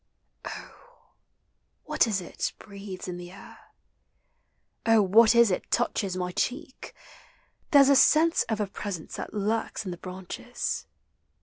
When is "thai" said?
9.17-9.27